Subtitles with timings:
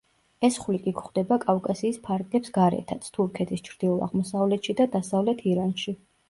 [0.47, 5.97] ეს ხვლიკი გვხდება კავკასიის ფარგლებს გარეთაც, თურქეთის ჩრდილო-აღმოსავლეთში და დასავლეთ ირანში.